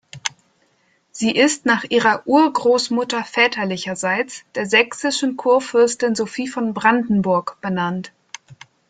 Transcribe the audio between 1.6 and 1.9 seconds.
nach